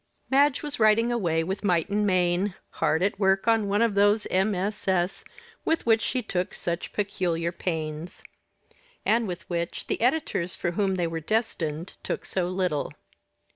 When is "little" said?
12.47-12.91